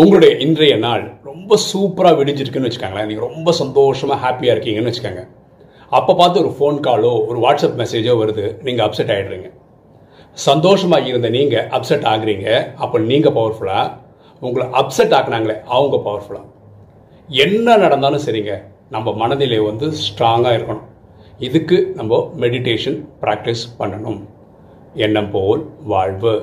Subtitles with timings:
[0.00, 3.08] உங்களுடைய இன்றைய நாள் ரொம்ப சூப்பராக விடிஞ்சிருக்குன்னு வச்சுக்கோங்களேன்.
[3.08, 5.22] நீங்கள் ரொம்ப சந்தோஷமாக ஹாப்பியாக இருக்கீங்கன்னு வச்சுக்கோங்க.
[5.98, 9.48] அப்போ பார்த்து ஒரு ஃபோன் காலோ ஒரு வாட்ஸ்அப் மெசேஜோ வருது நீங்கள் அப்செட் ஆகிடுறீங்க
[10.36, 12.46] சந்தோஷமாக இருந்த நீங்கள் அப்செட் ஆகுறீங்க.
[12.84, 13.90] அப்போ நீங்கள் பவர்ஃபுல்லாக
[14.46, 16.48] உங்களை அப்செட் ஆக்குனாங்களே அவங்க பவர்ஃபுல்லாக
[17.46, 18.54] என்ன நடந்தாலும் சரிங்க
[18.96, 20.88] நம்ம மனநிலை வந்து ஸ்ட்ராங்காக இருக்கணும்.
[21.48, 24.20] இதுக்கு நம்ம மெடிடேஷன் ப்ராக்டிஸ் பண்ணணும்.
[25.04, 25.62] எண்ணம் போல்
[25.92, 26.34] வாழ்வு.